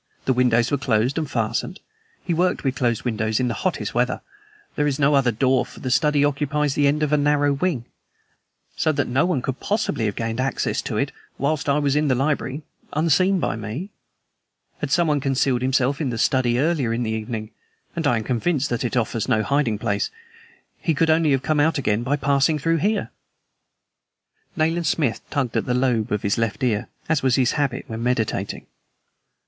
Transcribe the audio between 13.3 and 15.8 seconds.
by me. Had someone concealed